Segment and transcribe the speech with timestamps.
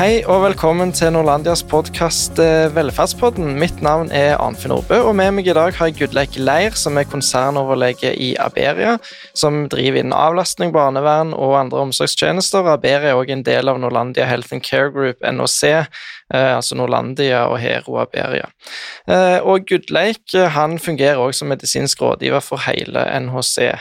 [0.00, 2.38] Hei og velkommen til Norlandias podkast
[2.72, 3.50] Velferdspodden.
[3.60, 6.96] Mitt navn er Arnfinn Nordbø, og med meg i dag har jeg Gudleik Leir, som
[6.96, 8.94] er konsernoverlege i Aberia,
[9.36, 12.70] som driver innen avlastning, barnevern og andre omsorgstjenester.
[12.72, 17.42] Aberia er også en del av Norlandia Health and Care Group, NHC, eh, altså Norlandia
[17.50, 18.48] og Hero Aberia.
[19.04, 23.76] Eh, og Gudleik han fungerer også som medisinsk rådgiver for hele NHC.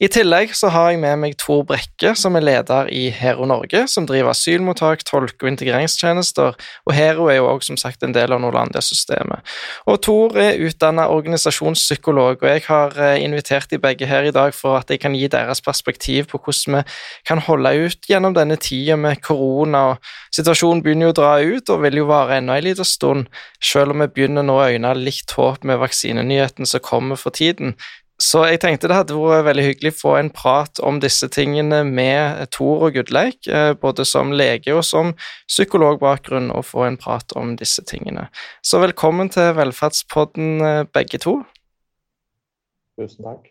[0.00, 3.84] I tillegg så har jeg med meg Tor Brekke, som er leder i Hero Norge,
[3.92, 8.32] som driver asylmottak, tolke- og integreringstjenester, og Hero er jo også som sagt en del
[8.32, 9.44] av Norlandia-systemet.
[9.86, 14.56] Og Tor er utdannet organisasjonspsykolog, og jeg har eh, invitert de begge her i dag
[14.56, 16.82] for at jeg kan gi deres perspektiv på hvordan vi
[17.28, 19.92] kan holde ut gjennom denne tida med korona.
[19.92, 23.28] og Situasjonen begynner jo å dra ut og vil jo vare ennå en liten stund,
[23.62, 27.76] selv om vi begynner nå å øyne litt håp med vaksinenyheten som kommer for tiden.
[28.22, 31.80] Så jeg tenkte det hadde vært veldig hyggelig å få en prat om disse tingene
[31.88, 35.14] med Tor og Gudleik, eh, både som lege og som
[35.50, 38.28] psykologbakgrunn, og få en prat om disse tingene.
[38.62, 41.40] Så velkommen til Velferdspodden, eh, begge to.
[43.00, 43.50] Tusen takk.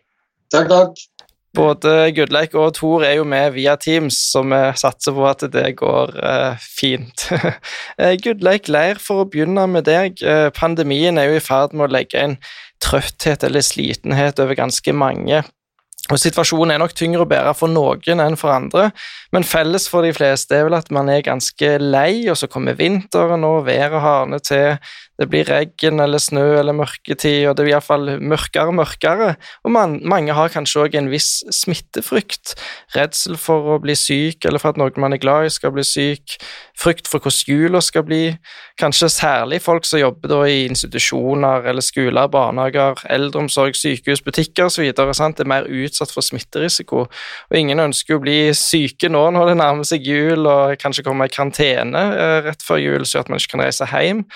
[0.52, 1.04] Takk, takk.
[1.52, 5.66] Både Gudleik og Tor er jo med via Teams, så vi satser på at det
[5.76, 7.26] går uh, fint.
[8.24, 10.22] Gudleik Leir, for å begynne med deg.
[10.56, 12.38] Pandemien er jo i ferd med å legge en
[12.82, 15.42] trøtthet eller slitenhet over ganske mange.
[16.10, 18.88] Og Situasjonen er nok tyngre å bære for noen enn for andre,
[19.32, 22.74] men felles for de fleste er vel at man er ganske lei, og så kommer
[22.76, 24.74] vinteren og været hardner til,
[25.22, 29.28] det blir regn eller snø eller mørketid, og det blir iallfall mørkere og mørkere.
[29.62, 32.56] Og man, mange har kanskje òg en viss smittefrykt.
[32.96, 35.84] Redsel for å bli syk, eller for at noen man er glad i, skal bli
[35.86, 36.38] syk.
[36.80, 38.22] Frykt for hvordan jula skal bli.
[38.80, 44.90] Kanskje særlig folk som jobber i institusjoner eller skoler, barnehager, eldreomsorg, sykehus, butikker osv.
[44.90, 47.04] er mer utsatt for smitterisiko.
[47.06, 51.28] Og ingen ønsker å bli syke nå når det nærmer seg jul, og kanskje komme
[51.28, 54.26] i karantene eh, rett før jul, så at man ikke kan reise hjem.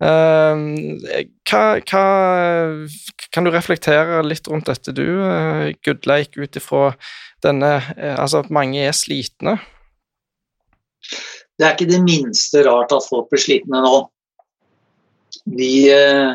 [0.00, 0.96] Ehm,
[1.44, 2.04] hva, hva,
[3.34, 6.94] kan du reflektere litt rundt dette, du, uh, Gudleik, ut ifra
[7.44, 9.58] denne eh, Altså at mange er slitne?
[11.60, 13.94] Det er ikke det minste rart at folk blir slitne nå.
[15.52, 16.32] Vi eh,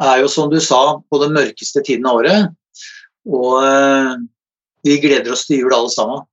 [0.00, 2.54] er jo, som du sa, på den mørkeste tiden av året.
[3.24, 4.24] Og
[4.84, 6.24] vi gleder oss til jul alle sammen.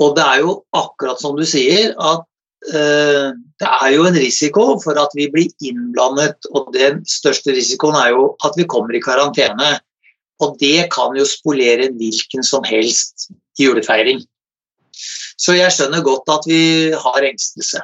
[0.00, 2.24] Og det er jo akkurat som du sier, at
[2.64, 7.96] Eh, det er jo en risiko for at vi blir innblandet, og den største risikoen
[7.98, 9.76] er jo at vi kommer i karantene.
[10.42, 13.28] Og det kan jo spolere hvilken som helst
[13.60, 14.24] julefeiring.
[15.36, 16.62] Så jeg skjønner godt at vi
[17.04, 17.82] har engstelse.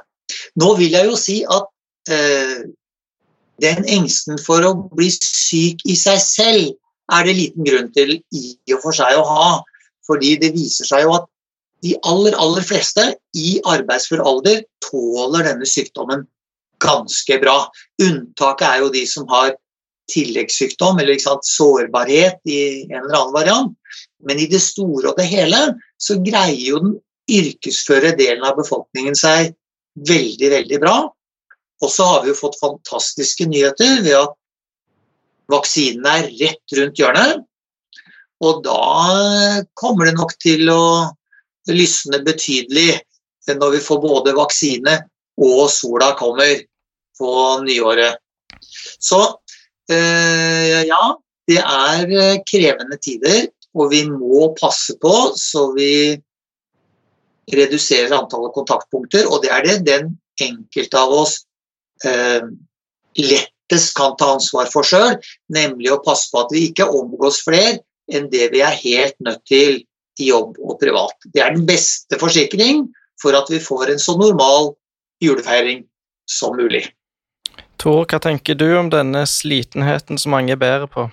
[0.59, 1.69] Nå vil jeg jo si at
[2.11, 2.61] eh,
[3.61, 6.71] den engsten for å bli syk i seg selv
[7.11, 8.45] er det liten grunn til i
[8.75, 9.51] og for seg å ha.
[10.07, 11.29] Fordi det viser seg jo at
[11.85, 13.07] de aller, aller fleste
[13.37, 16.27] i arbeidsfør alder tåler denne sykdommen
[16.83, 17.63] ganske bra.
[18.03, 19.55] Unntaket er jo de som har
[20.11, 23.95] tilleggssykdom eller sant, sårbarhet i en eller annen variant.
[24.27, 25.61] Men i det store og det hele
[26.01, 26.99] så greier jo den
[27.31, 29.55] yrkesføre delen av befolkningen seg
[30.09, 30.97] veldig, veldig bra.
[31.81, 34.37] Og så har vi jo fått fantastiske nyheter ved at
[35.53, 37.45] vaksinen er rett rundt hjørnet.
[38.41, 38.81] Og da
[39.77, 40.83] kommer det nok til å
[41.71, 43.01] lysne betydelig
[43.51, 44.93] når vi får både vaksine
[45.43, 46.61] og sola kommer
[47.19, 47.33] på
[47.65, 48.21] nyåret.
[49.01, 49.21] Så
[49.91, 51.03] eh, ja,
[51.51, 55.93] det er eh, krevende tider, og vi må passe på så vi
[57.51, 59.27] reduserer antallet kontaktpunkter.
[59.31, 61.41] Og det er det den enkelte av oss
[62.07, 62.45] eh,
[63.71, 65.17] lettest kan ta ansvar for sjøl,
[65.49, 69.45] nemlig å passe på at vi ikke omgås flere enn det vi er helt nødt
[69.47, 69.85] til
[70.19, 71.15] i jobb og privat.
[71.33, 72.89] Det er den beste forsikring
[73.23, 74.75] for at vi får en så normal
[75.23, 75.85] julefeiring
[76.27, 76.89] som mulig.
[77.79, 81.09] Tor, hva tenker du om denne slitenheten som mange bærer på?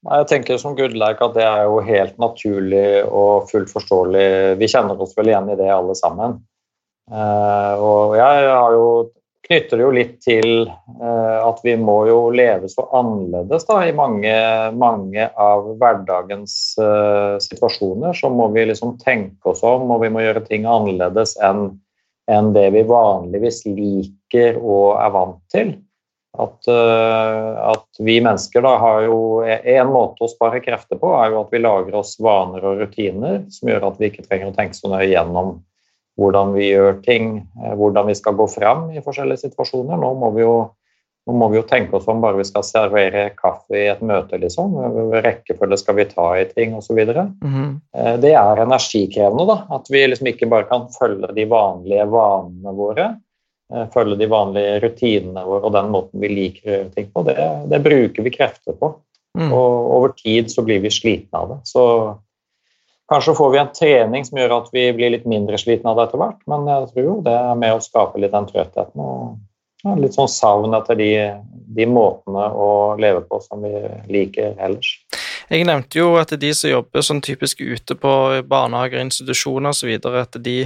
[0.00, 4.56] Jeg tenker som Gudleik at det er jo helt naturlig og fullt forståelig.
[4.56, 6.38] Vi kjenner oss vel igjen i det alle sammen.
[7.10, 8.86] Eh, og jeg har jo
[9.50, 13.94] knytter det jo litt til eh, at vi må jo leve så annerledes da, i
[13.96, 14.32] mange,
[14.78, 18.14] mange av hverdagens uh, situasjoner.
[18.14, 21.72] Så må vi liksom tenke oss om, og vi må gjøre ting annerledes enn,
[22.30, 25.72] enn det vi vanligvis liker og er vant til.
[26.38, 31.32] At, uh, at, vi mennesker da har jo En måte å spare krefter på er
[31.32, 34.54] jo at vi lager oss vaner og rutiner som gjør at vi ikke trenger å
[34.54, 35.56] tenke så nøye gjennom
[36.20, 39.96] hvordan vi gjør ting, eh, hvordan vi skal gå fram i forskjellige situasjoner.
[40.00, 40.60] Nå må vi jo
[41.30, 44.72] må vi jo tenke oss om bare vi skal servere kaffe i et møte, liksom.
[45.22, 46.96] Rekkefølge skal vi ta i ting osv.
[46.96, 48.20] Mm -hmm.
[48.20, 49.66] Det er energikrevende, da.
[49.70, 53.20] At vi liksom ikke bare kan følge de vanlige vanene våre.
[53.72, 57.22] Eh, følge de vanlige rutinene våre og den måten vi liker å gjøre ting på.
[57.22, 57.36] Det,
[57.70, 58.94] det bruker vi krefter på.
[59.38, 59.52] Mm.
[59.52, 61.58] Og over tid så blir vi slitne av det.
[61.70, 61.84] Så
[63.10, 66.08] kanskje får vi en trening som gjør at vi blir litt mindre slitne av det
[66.08, 69.06] etter hvert, men jeg tror jo det er med å skape litt den trøttheten.
[69.06, 69.38] og
[70.00, 71.10] litt sånn savn etter de,
[71.72, 73.72] de, måtene å leve på som vi
[74.12, 74.98] liker ellers.
[75.50, 78.12] Jeg nevnte jo at de som jobber sånn typisk ute på
[78.46, 79.90] barnehager, institusjoner osv.,
[80.20, 80.56] at de,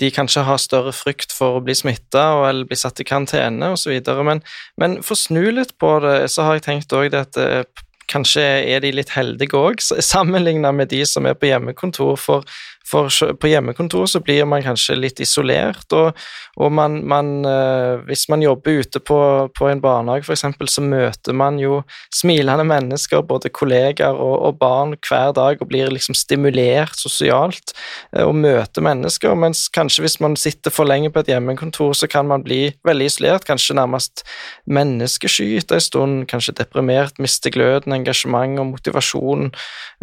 [0.00, 3.98] de, kanskje har større frykt for å bli smitta eller bli satt i karantene osv.
[4.24, 4.40] Men,
[4.80, 7.66] men for å snu litt på det, så har jeg tenkt òg at eh,
[8.10, 12.16] kanskje er de litt heldige òg, sammenligna med de som er på hjemmekontor.
[12.20, 12.46] For
[12.88, 13.08] for
[13.40, 16.18] på hjemmekontor så blir man kanskje litt isolert, og,
[16.60, 19.18] og man, man, eh, hvis man jobber ute på,
[19.56, 21.82] på en barnehage f.eks., så møter man jo
[22.14, 27.74] smilende mennesker, både kollegaer og, og, barn, hver dag og blir liksom stimulert sosialt
[28.16, 29.36] eh, og møter mennesker.
[29.38, 33.08] Mens kanskje hvis man sitter for lenge på et hjemmekontor, så kan man bli veldig
[33.08, 34.24] isolert, kanskje nærmest
[34.66, 39.50] menneskesky etter en stund, kanskje deprimert, miste gløden, engasjement og motivasjon.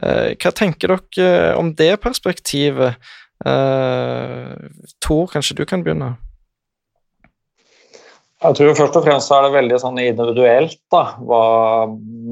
[0.03, 2.68] Eh, hva tenker dere om det perspektivet?
[2.69, 3.11] Livet.
[3.45, 4.55] Uh,
[5.03, 6.15] Tor, kanskje du kan begynne?
[8.39, 11.43] Jeg tror først og fremst er det veldig sånn individuelt da, hva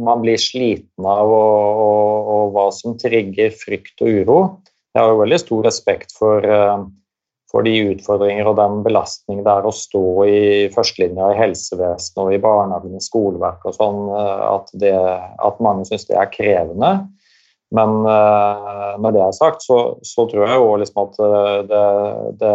[0.07, 4.38] man blir sliten av, og, og, og, hva som trigger frykt og uro.
[4.95, 6.86] Jeg har jo veldig stor respekt for, uh,
[7.51, 10.39] for de utfordringer og den belastning det er å stå i
[10.72, 16.07] førstelinja i helsevesenet og i barnehagen, skoleverk og sånn, uh, at, det, at mange syns
[16.07, 16.94] det er krevende.
[17.75, 18.06] Men
[19.02, 21.88] når det er sagt, så, så tror jeg jo liksom at eh, det,
[22.42, 22.54] det,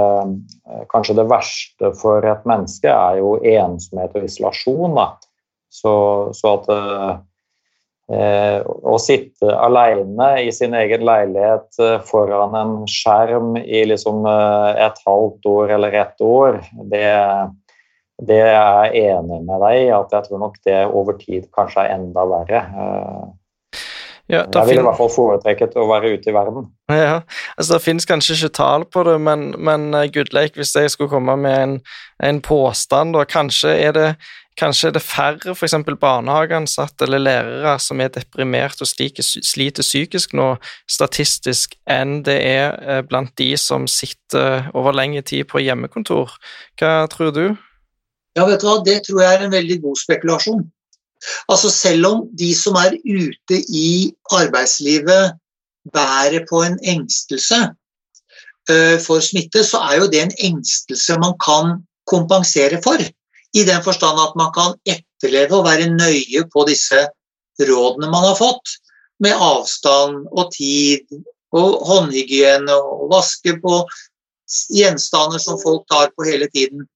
[0.68, 4.96] eh, Kanskje det verste for et menneske er jo ensomhet og isolasjon.
[4.98, 5.10] Da.
[5.72, 5.94] Så,
[6.36, 7.12] så at uh,
[8.92, 15.72] å sitte alene i sin egen leilighet foran en skjerm i liksom et halvt år
[15.78, 16.58] eller ett år,
[16.92, 17.06] det,
[18.20, 21.86] det er jeg enig med deg i at jeg tror nok det over tid kanskje
[21.86, 22.60] er enda verre.
[24.30, 26.68] Ja, jeg ville i hvert fall foretrukket å være ute i verden.
[26.92, 27.22] Ja,
[27.56, 31.10] altså Det finnes kanskje ikke tall på det, men, men uh, Gudleik, hvis jeg skulle
[31.10, 31.74] komme med en,
[32.22, 34.08] en påstand, da kanskje er det
[34.60, 35.72] Kanskje er det færre f.eks.
[35.96, 40.50] barnehageansatte eller lærere som er deprimert og sliter, sliter psykisk nå,
[40.84, 46.36] statistisk, enn det er uh, blant de som sitter over lengre tid på hjemmekontor.
[46.76, 47.46] Hva tror du?
[48.36, 50.66] Ja, vet du hva, Det tror jeg er en veldig god spekulasjon.
[51.48, 55.38] Altså Selv om de som er ute i arbeidslivet
[55.92, 57.60] bærer på en engstelse
[58.70, 62.98] uh, for smitte, så er jo det en engstelse man kan kompensere for.
[63.54, 67.06] I den forstand at man kan etterleve og være nøye på disse
[67.60, 68.78] rådene man har fått,
[69.22, 71.04] med avstand og tid
[71.52, 73.82] og håndhygiene og vaske på
[74.72, 76.86] gjenstander som folk tar på hele tiden.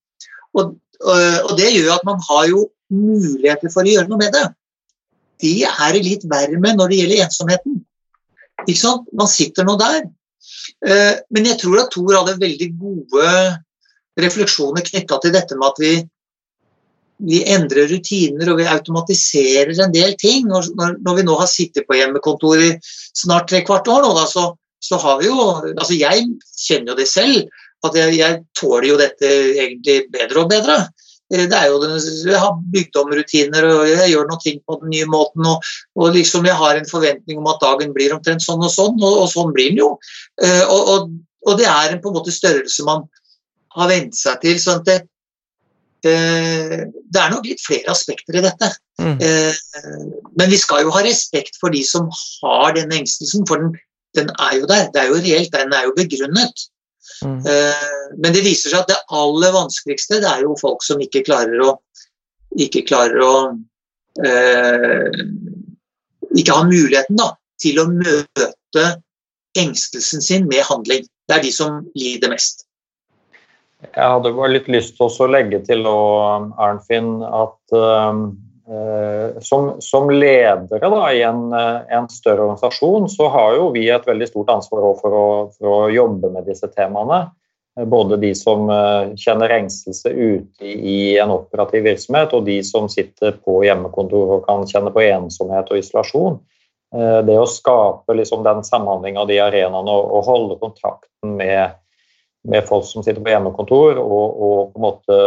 [0.57, 4.33] Og, og, og det gjør at man har jo muligheter for å gjøre noe med
[4.35, 4.47] det.
[5.43, 7.79] Det er det litt verre med når det gjelder ensomheten.
[8.65, 9.09] Ikke sant?
[9.13, 10.05] Man sitter nå der.
[10.85, 13.31] Eh, men jeg tror at Thor hadde veldig gode
[14.17, 15.91] refleksjoner knytta til dette med at vi,
[17.29, 20.47] vi, endrer rutiner og vi automatiserer en del ting.
[20.49, 20.71] Når,
[21.05, 24.49] når vi nå har sittet på hjemmekontor i snart tre kvart år, nå, da, så,
[24.81, 25.37] så, har vi jo
[25.75, 26.27] altså Jeg
[26.57, 27.45] kjenner jo det selv,
[27.85, 30.79] at jeg, jeg tåler jo dette egentlig bedre og bedre.
[31.33, 34.61] Eh, det er jo den, Jeg har bygd om rutiner og jeg gjør noen ting
[34.63, 35.47] på den nye måten.
[35.49, 38.97] Og, og liksom jeg har en forventning om at dagen blir omtrent sånn og sånn,
[39.01, 39.91] og, og sånn blir den jo.
[40.45, 41.11] Og, og,
[41.47, 43.05] og, det er en på en måte størrelse man
[43.77, 44.59] har vent seg til.
[44.61, 44.99] sånn at det,
[46.07, 48.71] uh, det er nok litt flere aspekter i dette.
[48.97, 49.19] Mm.
[50.39, 52.07] Men vi skal jo ha respekt for de som
[52.39, 53.75] har den engstelsen, for den,
[54.17, 54.87] den er jo der.
[54.93, 56.65] Det er jo reelt, den er jo begrunnet.
[57.25, 57.39] Mm.
[57.47, 61.23] Eh, men det viser seg at det aller vanskeligste det er jo folk som ikke
[61.27, 61.73] klarer å
[62.57, 63.33] ikke klarer å
[64.25, 65.19] eh,
[66.37, 68.85] ikke har muligheten da, til å møte
[69.57, 71.05] engstelsen sin med handling.
[71.27, 72.65] Det er de som lider mest.
[73.83, 78.46] Jeg hadde bare litt lyst til å legge til Arnfinn, at um, Eh,
[79.39, 84.07] som, som, ledere da, i en, eh, en, større organisasjon så har jo vi et
[84.07, 87.29] veldig stort ansvar for å, for å jobbe med disse temaene.
[87.79, 88.67] Eh, både de som
[89.15, 94.67] kjenner engstelse ute i en operativ virksomhet, og de som sitter på hjemmekontor og kan
[94.67, 96.39] kjenne på ensomhet og isolasjon.
[97.27, 101.75] Det å skape liksom den samhandlinga av de arenaene og, og holde kontakten med
[102.47, 105.17] med folk som sitter på hjemmekontor, og, og på en måte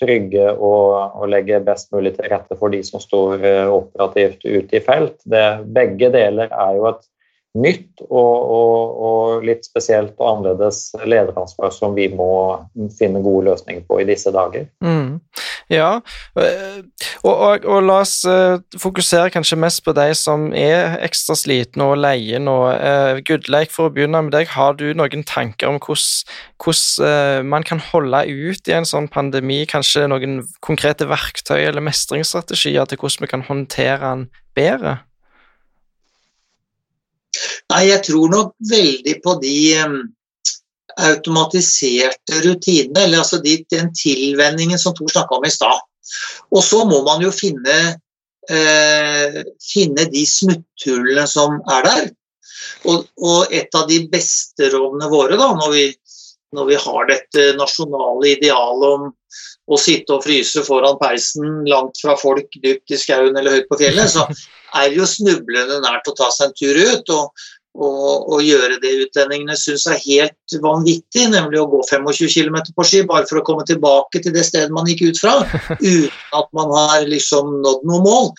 [0.00, 4.82] trygge og, og, legge best mulig til rette for de som står operativt ute i
[4.84, 5.16] felt.
[5.24, 5.44] Det,
[5.76, 7.04] begge deler er jo et
[7.56, 12.30] nytt og, og, og, litt spesielt og annerledes lederansvar som vi må
[12.98, 14.68] finne gode løsninger på i disse dager.
[14.84, 15.18] Mm.
[15.72, 15.98] Ja,
[17.26, 21.98] og, og, la oss uh, fokusere kanskje mest på de som er ekstra slitne og
[22.04, 22.54] leie nå.
[22.70, 27.48] Uh, Gudleik, for å begynne med deg, har du noen tanker om hvordan, hvordan uh,
[27.56, 29.64] man kan holde ut i en sånn pandemi?
[29.66, 35.00] Kanskje noen konkrete verktøy eller mestringsstrategier til hvordan vi kan håndtere den bedre?
[37.72, 39.56] Nei, jeg tror nok veldig på de
[40.96, 45.82] automatiserte rutinene, eller altså de, den tilvenningen som Tor snakka om i stad.
[46.54, 47.76] Og så må man jo finne,
[48.48, 52.08] eh, finne de smutthullene som er der.
[52.86, 55.86] Og, og, et av de beste rådene våre da, når vi,
[56.56, 59.08] når vi har dette nasjonale idealet om
[59.66, 63.80] å sitte og fryse foran peisen langt fra folk dypt i skauen eller høyt på
[63.80, 64.24] fjellet, så
[64.78, 67.14] er det jo snublende nært å ta seg en tur ut.
[67.16, 67.46] og
[67.76, 73.02] å, gjøre det utlendingene syns er helt vanvittig, nemlig å gå 25 km på ski
[73.08, 75.38] bare for å komme tilbake til det stedet man gikk ut fra,
[75.80, 78.30] uten at man har liksom nådd noe mål.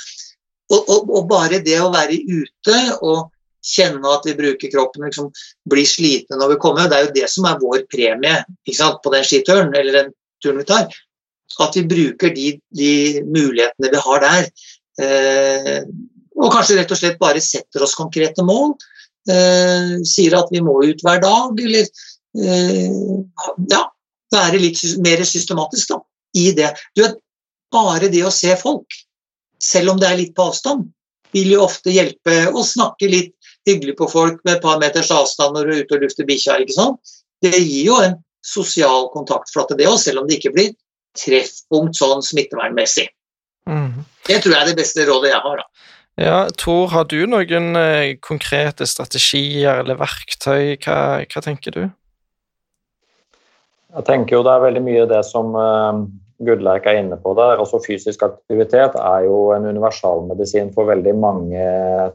[0.67, 3.29] Og, og, og, bare det å være ute og
[3.67, 5.29] kjenne at vi bruker kroppen, liksom
[5.70, 9.27] blir slitne når vi kommer, det er jo det som er vår premie på den
[9.27, 10.12] skituren eller den
[10.44, 10.91] turen vi tar.
[11.63, 12.91] At vi bruker de, de
[13.24, 14.51] mulighetene vi har der.
[15.01, 15.82] Eh,
[16.38, 18.75] og kanskje rett og slett bare setter oss konkrete mål.
[19.27, 21.88] Eh, sier at vi må ut hver dag, eller
[22.39, 22.91] eh,
[23.74, 23.81] ja,
[24.31, 25.98] være litt mer systematisk da,
[26.39, 26.69] i det.
[26.96, 27.17] Du vet,
[27.74, 28.88] bare det å se folk,
[29.60, 30.86] selv om det er litt på avstand,
[31.36, 35.57] vil jo ofte hjelpe å snakke litt hyggelig på folk med et par meters avstand
[35.57, 36.62] når du er ute og lufter bikkja.
[36.63, 37.15] ikke sant?
[37.43, 38.15] Det gir jo en
[38.48, 40.72] sosial kontaktflate, det òg, selv om det ikke blir
[41.19, 43.10] treffpunkt sånn smittevernmessig.
[43.67, 44.05] Mm.
[44.24, 45.60] Det tror jeg er det beste rådet jeg har.
[45.60, 45.88] da.
[46.17, 50.74] Ja, Tor, har du noen eh, konkrete strategier eller verktøy?
[50.81, 51.83] Hva, hva, tenker du?
[53.93, 56.00] Jeg tenker jo det er veldig mye det som uh,
[56.41, 57.62] Gudleik er inne på der.
[57.62, 61.67] Altså fysisk aktivitet er jo en universalmedisin for veldig mange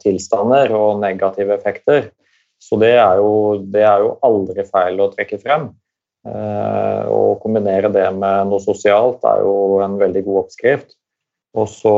[0.02, 2.10] tilstander og negative effekter.
[2.58, 5.70] Så det er jo, det er jo aldri feil å trekke frem.
[6.22, 10.94] Å kombinere det med noe sosialt er jo en veldig god oppskrift.
[11.52, 11.94] Og så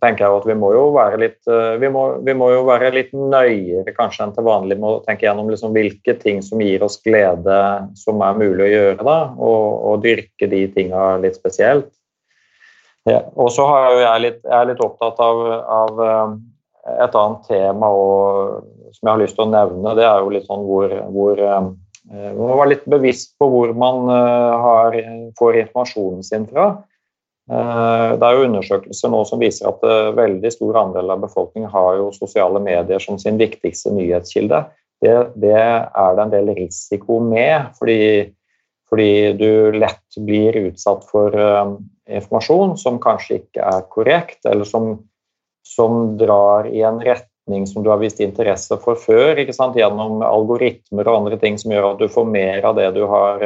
[0.00, 2.88] tenker jeg at vi må jo være litt, eh, vi må, vi må jo være
[2.94, 6.84] litt nøyere kanskje enn til vanlig med å tenke gjennom liksom hvilke ting som gir
[6.86, 7.58] oss glede
[8.00, 11.90] som er mulig å gjøre, da, og, og dyrke de tinga litt spesielt.
[13.04, 15.44] Ja, og så er jeg litt, jeg er litt opptatt av,
[15.76, 19.94] av, eh, et annet tema og, som jeg har lyst til å nevne.
[20.00, 21.68] Det er jo litt sånn hvor, hvor eh,
[22.08, 24.96] man må være litt bevisst på hvor man har,
[25.36, 26.66] får informasjonen sin fra.
[27.50, 31.72] Eh, det er jo undersøkelser nå som viser at eh, veldig stor andel av befolkningen
[31.72, 34.62] har jo sosiale medier som sin viktigste nyhetskilde.
[35.04, 38.30] Det, det er det en del risiko med, fordi,
[38.88, 41.74] fordi, du lett blir utsatt for uh,
[42.08, 44.94] informasjon som kanskje ikke er korrekt, eller som,
[45.66, 51.18] som, drar i en retning som du har vist interesse for før, gjennom algoritmer og
[51.18, 53.44] andre ting som gjør at du får mer av det du har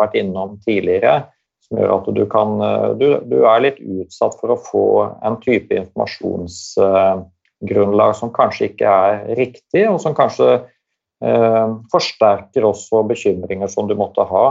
[0.00, 1.20] vært innom tidligere
[1.66, 5.36] som gjør at du kan eh, du, du, er litt utsatt for å få en
[5.42, 13.84] type informasjonsgrunnlag som kanskje ikke er riktig, og som kanskje eh, forsterker også bekymringer som
[13.90, 14.46] du måtte ha.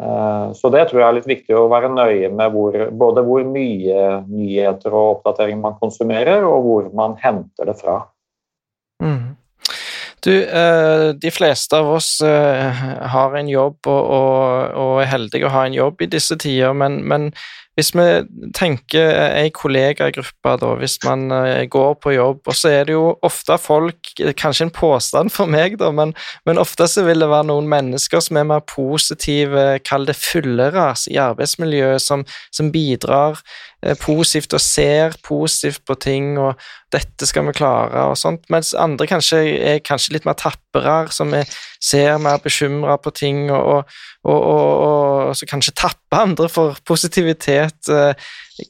[0.00, 3.42] Eh, så det tror jeg er litt viktig å være nøye med hvor, både hvor
[3.44, 7.96] mye nyheter og oppdatering man konsumerer, og hvor man henter det fra.
[9.02, 9.29] Mm.
[10.24, 12.82] Du, eh, de fleste av oss eh,
[13.14, 16.74] har en jobb og, og, og, er heldige å ha en jobb i disse tider,
[16.76, 17.30] men, men
[17.78, 18.04] hvis vi
[18.52, 21.30] tenker ei kollegagruppe, da, hvis man
[21.72, 25.78] går på jobb, og så er det jo ofte folk Kanskje en påstand for meg,
[25.80, 26.12] da, men,
[26.44, 31.06] men ofte så vil det være noen mennesker som er mer positive, kall det fylleras
[31.08, 33.40] i arbeidsmiljøet, som, som bidrar
[34.02, 36.54] positivt og ser positivt på ting, og
[36.90, 41.32] 'dette skal vi klare', og sånt, mens andre kanskje er kanskje litt mer tappere, som
[41.34, 41.46] er,
[41.80, 43.84] ser mer bekymra på ting, og,
[44.24, 44.70] og, og,
[45.30, 48.14] og så kanskje tapper andre for positivitet, eh,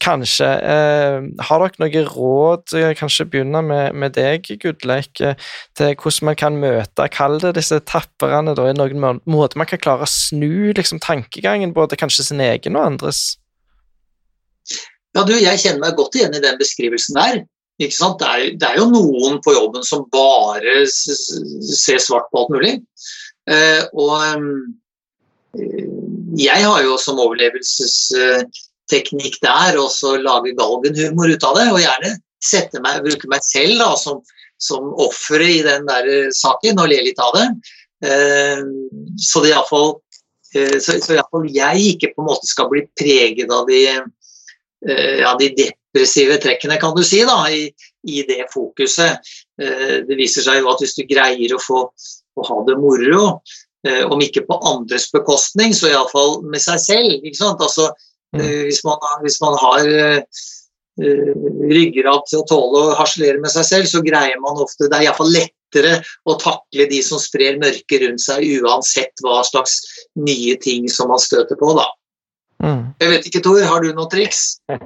[0.05, 0.47] kanskje.
[0.47, 1.17] Eh,
[1.49, 5.35] har dere noen råd, kanskje begynne med, med deg, Gudleik, eh,
[5.75, 9.81] til hvordan man kan møte, kall det disse tapperne, da, i noen måte man kan
[9.81, 13.40] klare å snu liksom, tankegangen, både kanskje sin egen og andres?
[15.17, 17.35] Ja, du, Jeg kjenner meg godt igjen i den beskrivelsen der.
[17.81, 17.93] Det er,
[18.61, 22.75] det, er, jo noen på jobben som bare ser svart på alt mulig.
[23.49, 24.21] Eh, og
[26.37, 32.76] jeg har jo som overlevelsesteknikk der også lage galgenhumor ut av det, og gjerne sette
[32.85, 34.21] meg, bruke meg selv da, som,
[34.61, 37.49] som offeret i den der saken og le litt av det.
[39.25, 39.97] Så det iallfall
[40.52, 44.02] så, så iallfall jeg ikke på en måte skal bli preget av de,
[44.81, 47.67] ja, de depressive trekkene, kan du si, da, i,
[48.09, 49.21] i det fokuset.
[49.61, 51.83] Det viser seg jo at hvis du greier å få
[52.41, 53.27] å ha det moro,
[53.89, 57.13] Eh, om ikke på andres bekostning, så iallfall med seg selv.
[57.25, 57.63] ikke sant?
[57.65, 57.89] Altså,
[58.37, 58.41] mm.
[58.41, 59.93] Eh, hvis, man, hvis, man, har
[61.01, 65.07] ryggrad til å tåle å harselere med seg selv, så greier man ofte Det er
[65.07, 65.95] iallfall lettere
[66.29, 69.79] å takle de som sprer mørke rundt seg, uansett hva slags
[70.21, 71.87] nye ting som man støter på, da.
[72.61, 72.83] Mm.
[73.00, 74.61] Jeg vet ikke, Tor, har du noen triks?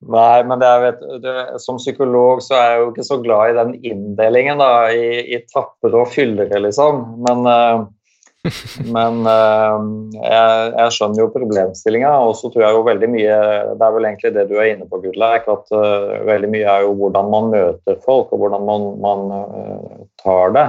[0.00, 3.72] Nei, men vet, det, som psykolog så er jeg jo ikke så glad i den
[3.84, 7.02] inndelingen da, i, i tapper og fyllere, liksom.
[7.26, 7.82] Men, uh,
[8.96, 9.76] men uh,
[10.16, 13.36] jeg, jeg, skjønner jo problemstillinga, og så tror jeg jo veldig mye
[13.76, 16.86] Det er vel egentlig det du er inne på, Gudleik, at uh, veldig mye er
[16.86, 19.28] jo hvordan man møter folk, og hvordan man, man
[20.24, 20.68] tar det.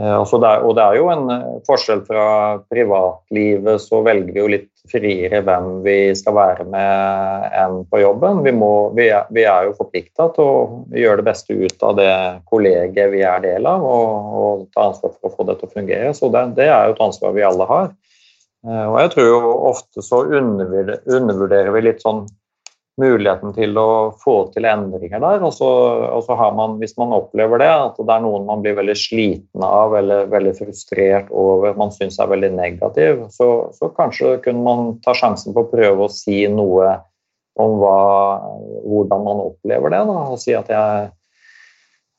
[0.00, 1.26] Altså det er, og det er jo en
[1.66, 2.24] forskjell fra
[2.72, 8.40] privatlivet, så velger vi jo litt friere hvem vi skal være med enn på jobben.
[8.46, 10.60] Vi, må, vi, er, vi er, jo forplikta til å
[10.96, 12.12] gjøre det beste ut av det
[12.48, 15.74] kollegiet vi er del av, og, og ta ansvar for å få det til å
[15.74, 16.14] fungere.
[16.16, 17.92] Så det, det er jo et ansvar vi alle har.
[18.66, 22.24] Eh, og jeg tror jo ofte så undervurderer vi litt sånn
[23.00, 23.90] muligheten til å
[24.20, 25.44] få til endringer der.
[25.46, 25.68] Og så,
[26.10, 28.96] og så, har man, hvis man opplever det, at det er noen man blir veldig
[28.98, 34.64] sliten av eller veldig frustrert over, man syns er veldig negativ, så, så, kanskje kunne
[34.66, 36.98] man ta sjansen på å prøve å si noe
[37.60, 37.96] om hva,
[38.86, 40.04] hvordan man opplever det.
[40.08, 41.10] Da, og si at jeg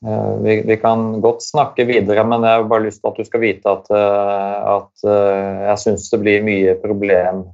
[0.04, 3.26] eh, vi, vi, kan godt snakke videre, men jeg har bare lyst til at du
[3.26, 7.46] skal vite at, eh, at eh, jeg syns det blir mye problem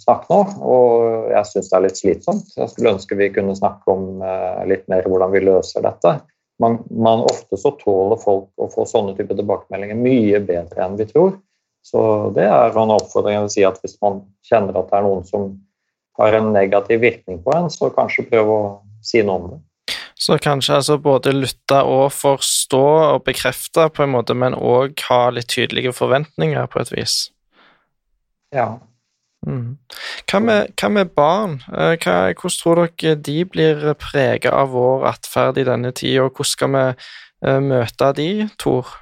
[0.00, 2.52] snakk nå, og jeg syns det er litt slitsomt.
[2.56, 6.16] Jeg skulle ønske vi kunne snakke om eh, litt mer hvordan vi løser dette.
[6.62, 11.08] Man, man, ofte så tåler folk å få sånne typer tilbakemeldinger mye bedre enn vi
[11.10, 11.36] tror.
[11.84, 12.00] Så
[12.36, 15.50] det er en oppfordring å si at hvis man kjenner at det er noen som
[16.16, 18.66] har en negativ virkning på en, så kanskje prøve å
[19.04, 19.60] si noe om det.
[20.14, 25.26] Så kanskje altså både lytte og forstå og bekrefte, på en måte, men òg ha
[25.34, 27.16] litt tydelige forventninger, på et vis?
[28.54, 28.76] Ja,
[29.46, 29.76] Mm.
[30.30, 31.58] Hva, med, hva, med, barn?
[31.68, 36.32] Eh, hva, hvordan tror dere de blir preget av vår atferd i denne tida, og
[36.32, 36.84] hvordan skal vi
[37.44, 38.28] uh, møte de,
[38.60, 38.92] Tor?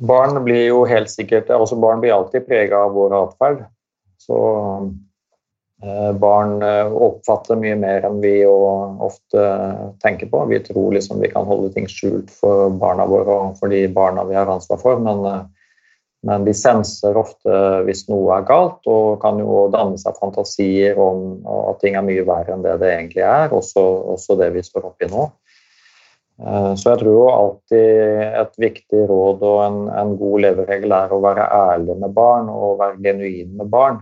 [0.00, 3.62] Barn blir jo helt sikkert altså Barn blir alltid prega av vår atferd.
[4.20, 4.36] Så
[5.82, 9.46] eh, barn uh, oppfatter mye mer enn vi ofte
[10.04, 10.44] tenker på.
[10.52, 14.26] Vi tror liksom vi kan holde ting skjult for barna våre og for de barna
[14.28, 15.24] vi har ansvar for, men
[16.26, 21.40] men de senser ofte hvis noe er galt, og kan jo danne seg fantasier om
[21.70, 23.84] at ting er mye verre enn det det egentlig er, også,
[24.16, 25.30] også det vi står oppi nå.
[26.40, 31.12] Eh, så jeg tror jo alltid et viktig råd og en, en, god leveregel er
[31.12, 34.00] å være ærlig med barn og være genuin med barn.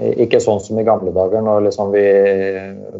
[0.00, 2.04] Ikke sånn som i gamle dager, når liksom vi,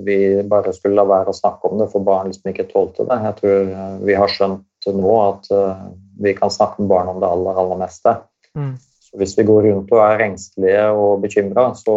[0.05, 3.17] vi, bare skulle la være å snakke om det for barn liksom ikke tålte det.
[3.25, 3.71] Jeg tror
[4.05, 5.87] vi har skjønt nå at eh,
[6.21, 8.19] vi kan snakke med barn om det aller, aller meste.
[8.59, 8.75] Mm.
[9.11, 11.95] Så hvis vi går rundt og er engstelige og bekymra, så,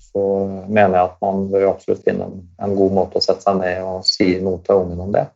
[0.00, 0.22] så,
[0.68, 3.82] mener jeg at man bør absolutt finne en, en, god måte å sette seg ned
[3.84, 5.26] og si noe til ungen om det.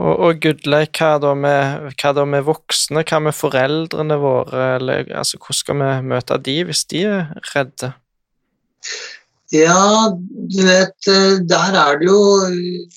[0.00, 3.04] Og, og Gudleik, hva, da med, hva da med voksne?
[3.06, 4.66] Hva med foreldrene våre?
[4.78, 7.92] Eller, altså, hvordan skal vi møte de hvis de er redde?
[9.50, 12.20] Ja, du vet, eh, der er det jo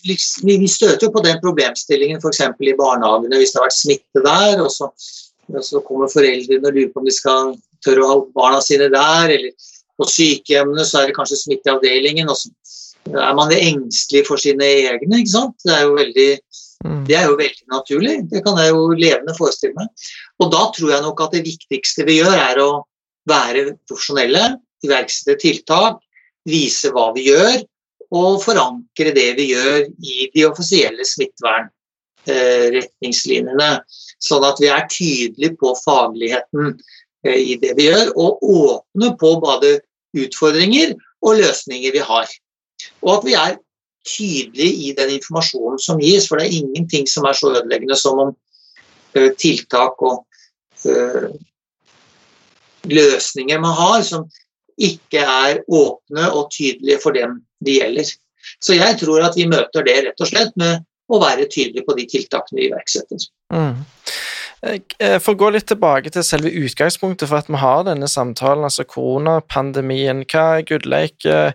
[0.06, 2.43] liksom, Vi støter jo på den problemstillingen f.eks.
[2.45, 4.62] i barnehagene hvis det har vært smitte der.
[4.62, 4.89] og så
[5.51, 7.53] og så kommer foreldrene og lurer på om de skal
[7.84, 9.34] tørre å ha barna sine der.
[9.36, 12.32] Eller på sykehjemmene så er det kanskje smitte i avdelingen.
[12.32, 12.51] Og så
[13.12, 15.19] er man engstelig for sine egne.
[15.19, 15.58] ikke sant?
[15.65, 16.29] Det er jo veldig,
[16.88, 17.03] mm.
[17.10, 18.15] det er jo veldig naturlig.
[18.32, 20.08] Det kan jeg jo levende forestille meg.
[20.39, 22.71] Og da tror jeg nok at det viktigste vi gjør, er å
[23.29, 26.01] være profesjonelle, iverksette tiltak,
[26.49, 27.62] vise hva vi gjør,
[28.13, 31.71] og forankre det vi gjør i de offisielle smittevern
[32.27, 33.69] retningslinjene.
[34.23, 36.73] Sånn at vi er tydelige på fagligheten
[37.25, 39.75] eh, i det vi gjør, og åpne på både
[40.17, 40.93] utfordringer
[41.25, 42.29] og løsninger vi har.
[43.03, 43.57] Og at vi er
[44.07, 48.21] tydelige i den informasjonen som gis, for det er ingenting som er så ødeleggende som
[48.27, 48.36] om
[49.15, 50.23] eh, tiltak og
[52.83, 54.25] løsninger man har, som
[54.75, 58.09] ikke er åpne og tydelige for dem det gjelder.
[58.59, 61.95] Så jeg tror at vi møter det rett og slett med og være tydelig på
[61.97, 63.27] de tiltakene vi iverksetter.
[63.53, 63.83] Mm.
[64.63, 68.63] Eh, for å gå litt tilbake til selve utgangspunktet for at vi har denne samtalen,
[68.67, 70.23] altså koronapandemien.
[70.29, 71.51] Hva Gudleik, eh,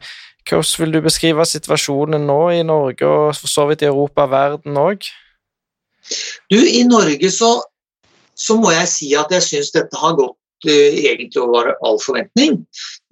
[0.48, 4.34] hvordan vil du beskrive situasjonen nå i Norge og for så vidt i Europa og
[4.34, 5.08] verden òg?
[6.52, 7.58] Du, I Norge så,
[8.36, 12.62] så, må jeg si at jeg syns dette har gått uh, egentlig over all forventning.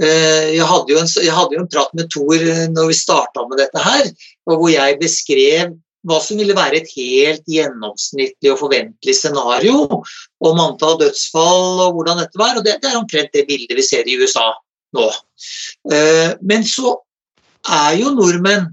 [0.01, 2.41] Jeg, hadde en, jeg, hadde jo en, prat med Thor
[2.73, 4.09] når vi starta med dette her,
[4.49, 10.03] hvor jeg beskrev hva som ville være et helt gjennomsnittlig og forventelig scenario
[10.47, 12.57] om antall dødsfall og hvordan dette var.
[12.59, 14.53] og Det, det er omtrent det bildet vi ser i USA
[14.97, 15.07] nå.
[15.93, 16.95] Eh, men så
[17.67, 18.71] er jo nordmenn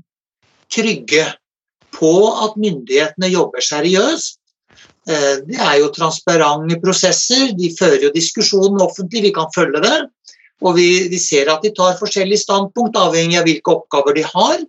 [0.73, 1.25] trygge
[1.93, 2.13] på
[2.45, 4.39] at myndighetene jobber seriøst.
[5.09, 9.97] Eh, det er jo transparente prosesser, de fører jo diskusjonen offentlig, vi kan følge det.
[10.63, 14.61] Og vi, vi ser at de tar forskjellige standpunkt avhengig av hvilke oppgaver de har.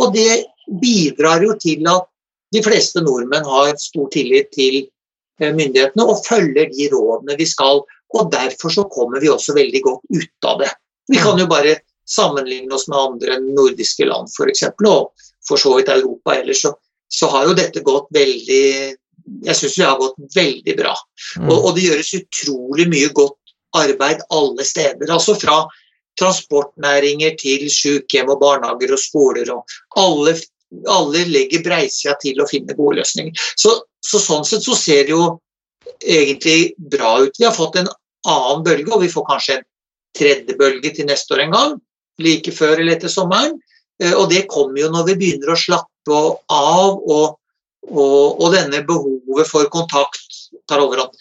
[0.00, 0.44] Og det
[0.80, 2.08] bidrar jo til at
[2.52, 4.82] de fleste nordmenn har stor tillit til
[5.40, 7.82] eh, myndighetene og følger de rådene vi skal.
[8.12, 10.72] Og derfor så kommer vi også veldig godt ut av det.
[11.08, 14.66] Vi kan jo bare sammenligne oss med andre nordiske land f.eks.
[14.88, 15.12] og
[15.48, 16.74] for så vidt Europa ellers, så,
[17.08, 18.64] så har jo dette gått veldig
[19.46, 20.92] Jeg syns det har gått veldig bra.
[21.38, 21.48] Mm.
[21.48, 23.38] Og, og det gjøres utrolig mye godt
[23.78, 25.08] arbeid alle steder.
[25.14, 25.62] Altså fra
[26.20, 30.34] transportnæringer til sykehjem og barnehager og skoler og alle
[30.88, 33.34] alle legger breisida til å finne gode løsninger.
[33.56, 35.26] Så, så, Sånn sett så ser det jo
[36.00, 37.36] egentlig bra ut.
[37.38, 37.90] Vi har fått en
[38.28, 39.66] annen bølge, og vi får kanskje en
[40.18, 41.76] tredje bølge til neste år en gang.
[42.22, 43.58] Like før eller etter sommeren.
[44.02, 47.36] Eh, og det kommer jo når vi begynner å slappe av, og,
[47.90, 51.14] og, og denne behovet for kontakt tar overhånd.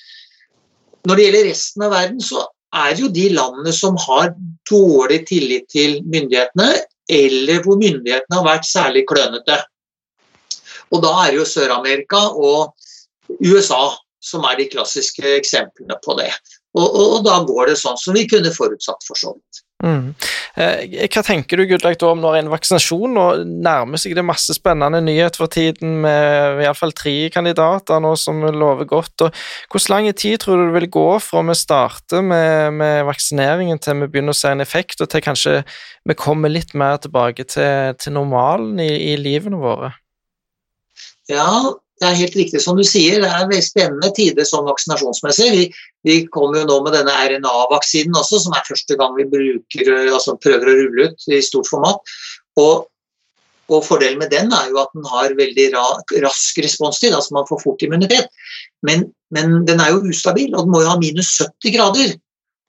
[1.10, 4.34] Når det gjelder resten av verden, så er det jo de landene som har
[4.70, 6.70] dårlig tillit til myndighetene,
[7.12, 9.58] eller hvor myndighetene har vært særlig klønete.
[10.91, 12.74] Og da er jo Sør-Amerika og
[13.43, 13.89] USA
[14.21, 16.30] som er de klassiske eksemplene på det.
[16.78, 19.63] Og, og, og, da går det sånn som vi kunne forutsatt for så vidt.
[19.82, 20.13] Mm.
[20.62, 23.26] Eh, hva tenker du Gudleik, om når en vaksinasjon nå
[23.65, 28.89] nærmer seg det masse spennende nyheter for tiden, med iallfall tre kandidater nå som lover
[28.89, 29.26] godt.
[29.26, 29.41] og
[29.72, 34.04] Hvor lang tid tror du det vil gå fra vi starter med, med vaksineringen til
[34.04, 35.62] vi begynner å se en effekt, og til kanskje
[36.06, 39.96] vi kommer litt mer tilbake til, til normalen i, i livene våre?
[41.30, 41.48] Ja,
[42.02, 45.50] det er helt riktig som du sier, det er veldig spennende tider sånn vaksinasjonsmessig.
[45.54, 45.66] Vi,
[46.08, 50.34] vi kommer jo nå med denne RNA-vaksinen også, som er første gang vi bruker, altså
[50.42, 52.16] prøver å rulle ut i stort format.
[52.58, 52.88] Og,
[53.70, 55.84] og Fordelen med den er jo at den har veldig ra,
[56.26, 58.34] rask responstid, altså man får fort immunitet.
[58.88, 62.16] Men, men, den er jo ustabil, og den må jo ha minus 70 grader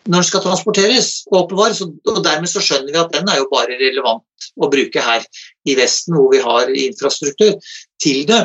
[0.02, 1.80] når den skal transporteres og oppbevares.
[1.80, 5.24] Og dermed så skjønner vi at den er jo bare relevant å bruke her
[5.64, 7.56] i Vesten, hvor vi har infrastruktur
[8.02, 8.42] til det.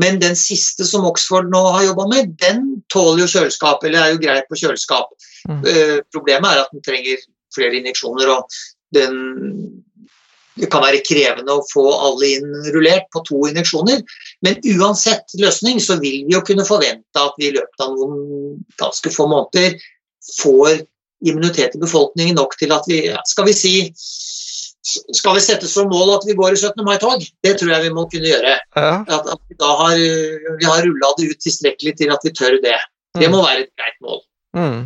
[0.00, 4.14] Men den siste som Oxford nå har jobba med, den tåler jo kjøleskap, eller er
[4.14, 5.12] jo greit på kjøleskap.
[5.50, 5.62] Mm.
[5.66, 8.56] Uh, problemet er at den trenger flere injeksjoner, og
[8.96, 9.18] den,
[10.56, 14.00] det kan være krevende å få alle inn rullert på to injeksjoner.
[14.44, 18.62] Men uansett løsning så vil vi jo kunne forvente at vi i løpet av noen
[18.80, 19.76] ganske få måneder
[20.38, 20.86] får
[21.22, 23.74] immunitet i befolkningen nok til at vi, skal vi si
[24.82, 26.82] skal vi sette som mål at vi går i 17.
[26.86, 27.22] mai-tog?
[27.44, 28.56] Det tror jeg vi må kunne gjøre.
[28.74, 28.94] Ja.
[29.06, 30.00] At, at, vi da har,
[30.58, 32.78] vi har rulla det ut tilstrekkelig til at vi tør det.
[33.18, 33.46] Det må mm.
[33.46, 34.20] være et greit mål.
[34.58, 34.80] Mm.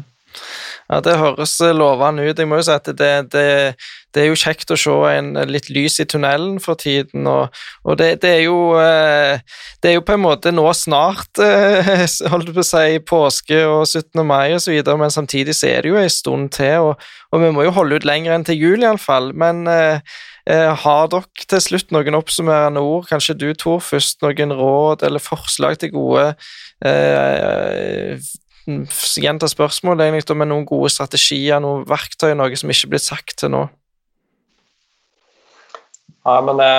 [0.87, 2.39] Ja, Det høres lovende ut.
[2.39, 3.47] Jeg må jo si at det, det,
[4.15, 7.27] det, er jo kjekt å se en litt lys i tunnelen for tiden.
[7.27, 7.51] Og,
[7.83, 9.43] og det, det, er jo, eh,
[9.83, 11.43] det er jo på en måte nå snart
[12.33, 14.23] holdt på å si, påske og 17.
[14.27, 17.67] mai osv., men samtidig så er det jo en stund til, og, og, vi må
[17.67, 19.33] jo holde ut lenger enn til jul iallfall.
[19.35, 19.99] Men eh,
[20.47, 25.23] eh, har dere til slutt noen oppsummerende ord, kanskje du Tor først, noen råd eller
[25.23, 26.31] forslag til gode
[26.87, 28.23] eh,
[28.67, 33.37] gjenta spørsmålet egentlig med noen gode strategier, noen verktøy, noe som ikke er blitt sagt
[33.41, 33.67] til nå.
[36.27, 36.73] Ja, men det,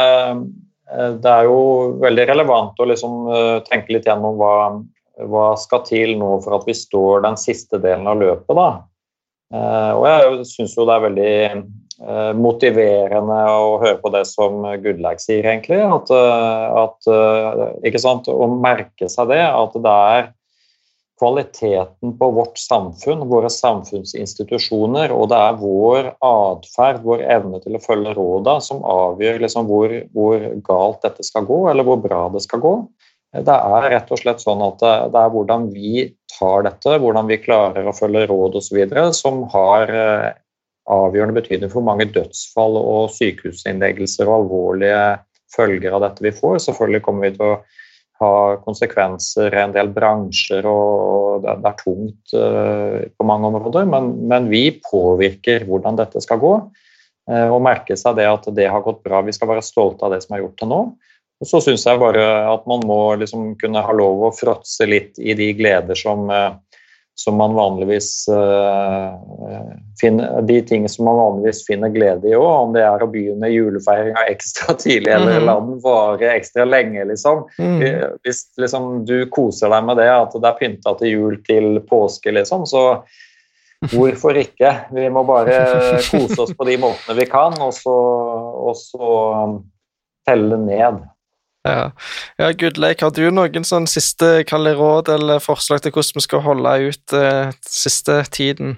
[0.91, 1.59] eh, det er jo
[2.03, 4.53] veldig relevant å liksom eh, tenke litt gjennom hva,
[5.31, 8.55] hva skal til nå for at vi står den siste delen av løpet.
[8.57, 8.69] da.
[9.55, 11.35] Eh, og jeg syns jo det er veldig
[12.37, 15.79] motiverende å høre på det som Goodlag sier, egentlig.
[15.81, 17.07] At, at,
[17.89, 20.27] ikke sant, Å merke seg det, at det er
[21.17, 27.81] kvaliteten på vårt samfunn, våre samfunnsinstitusjoner, og det er vår atferd, vår evne til å
[27.81, 32.43] følge råda, som avgjør liksom hvor, hvor, galt dette skal gå, eller hvor bra det
[32.45, 32.73] skal gå.
[33.37, 36.05] Det er rett og slett sånn at det, det er hvordan vi
[36.37, 38.77] tar dette, hvordan vi klarer å følge råd osv.,
[39.17, 40.29] som har eh,
[40.87, 45.01] avgjørende betydning for mange dødsfall og sykehusinnleggelser og alvorlige
[45.53, 46.61] følger av dette vi får.
[46.67, 47.59] Selvfølgelig kommer vi til å
[48.21, 53.85] ha konsekvenser i en del bransjer, og det er tungt på mange områder.
[53.89, 56.53] Men, men vi påvirker hvordan dette skal gå,
[57.27, 59.19] og merke seg det at det har gått bra.
[59.27, 60.81] Vi skal være stolte av det som er gjort til nå.
[61.37, 65.19] Og så syns jeg bare at man må liksom kunne ha lov å fråtse litt
[65.21, 66.55] i de gleder som, eh,
[67.17, 69.13] som man vanligvis uh,
[70.01, 73.49] finner, De ting som man vanligvis finner glede i òg, om det er å begynne
[73.49, 75.47] julefeiringa ekstra tidlig eller mm.
[75.49, 77.47] la den vare ekstra lenge, liksom.
[77.57, 77.81] Mm.
[78.21, 82.33] Hvis liksom, du koser deg med det, at det er pynta til jul til påske,
[82.37, 82.83] liksom, så
[83.77, 84.71] Hvorfor ikke?
[84.89, 85.57] Vi må bare
[86.01, 87.93] kose oss på de måtene vi kan, og så,
[88.57, 89.11] og så
[90.25, 91.03] telle ned.
[91.67, 91.85] Ja,
[92.39, 96.75] ja Gudleik, har du noen sånn siste råd eller forslag til hvordan vi skal holde
[96.87, 98.77] ut eh, siste tiden?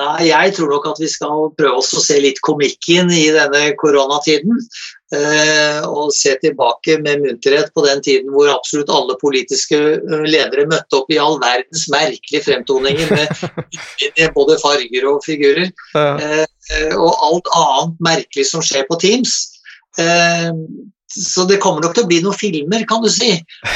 [0.00, 3.74] Nei, Jeg tror nok at vi skal prøve oss å se litt komikken i denne
[3.80, 4.60] koronatiden.
[5.12, 10.64] Eh, og se tilbake med munterhet på den tiden hvor absolutt alle politiske eh, ledere
[10.70, 15.68] møtte opp i all verdens merkelige fremtoninger med både farger og figurer.
[15.92, 16.16] Ja.
[16.16, 19.36] Eh, og alt annet merkelig som skjer på Teams.
[21.12, 23.34] Så det kommer nok til å bli noen filmer, kan du si,